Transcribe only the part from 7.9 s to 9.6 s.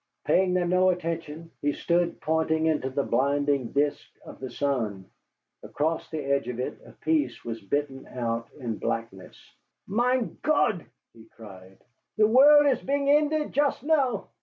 out in blackness.